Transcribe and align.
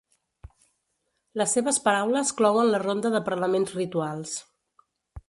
Les 1.41 1.53
seves 1.57 1.79
paraules 1.89 2.33
clouen 2.39 2.71
la 2.75 2.81
ronda 2.87 3.13
de 3.17 3.21
parlaments 3.29 3.77
rituals. 3.81 4.35